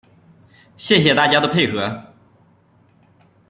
[0.77, 2.05] 谢谢大家的配合